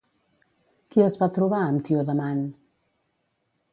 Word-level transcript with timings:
Qui 0.95 1.03
es 1.07 1.17
va 1.23 1.29
trobar 1.37 1.59
amb 1.65 1.85
Tiodamant? 1.91 2.43